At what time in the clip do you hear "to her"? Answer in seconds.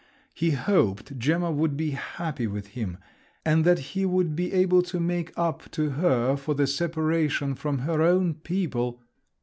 5.73-6.35